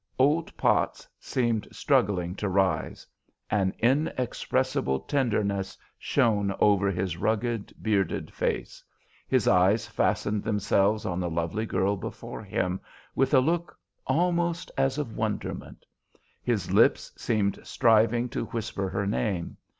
Old 0.17 0.57
Potts 0.57 1.07
seemed 1.19 1.67
struggling 1.71 2.33
to 2.37 2.49
rise; 2.49 3.05
an 3.51 3.71
inexpressible 3.77 5.01
tenderness 5.01 5.77
shone 5.99 6.51
over 6.59 6.89
his 6.89 7.17
rugged, 7.17 7.71
bearded 7.79 8.33
face; 8.33 8.83
his 9.27 9.47
eyes 9.47 9.85
fastened 9.85 10.41
themselves 10.41 11.05
on 11.05 11.19
the 11.19 11.29
lovely 11.29 11.67
girl 11.67 11.95
before 11.97 12.41
him 12.41 12.81
with 13.13 13.31
a 13.35 13.39
look 13.39 13.77
almost 14.07 14.71
as 14.75 14.97
of 14.97 15.15
wonderment; 15.15 15.85
his 16.41 16.71
lips 16.71 17.11
seemed 17.15 17.59
striving 17.61 18.27
to 18.29 18.45
whisper 18.45 18.89
her 18.89 19.05
name. 19.05 19.55